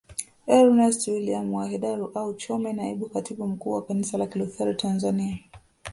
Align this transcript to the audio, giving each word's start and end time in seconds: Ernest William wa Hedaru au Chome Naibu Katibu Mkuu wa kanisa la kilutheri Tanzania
Ernest 0.57 1.07
William 1.07 1.51
wa 1.53 1.65
Hedaru 1.67 2.11
au 2.15 2.33
Chome 2.33 2.73
Naibu 2.73 3.09
Katibu 3.09 3.47
Mkuu 3.47 3.71
wa 3.73 3.85
kanisa 3.85 4.17
la 4.17 4.27
kilutheri 4.27 4.75
Tanzania 4.75 5.37